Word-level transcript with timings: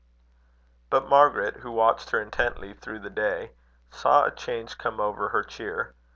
But 0.89 1.07
Margaret, 1.07 1.57
who 1.57 1.69
watched 1.71 2.09
her 2.09 2.19
intently 2.19 2.73
through 2.73 3.01
the 3.01 3.11
day, 3.11 3.51
saw 3.91 4.25
a 4.25 4.31
change 4.31 4.79
come 4.79 4.99
over 4.99 5.29
her 5.29 5.43
cheer. 5.43 5.93